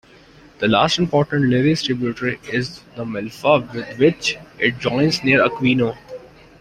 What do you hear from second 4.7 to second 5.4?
joins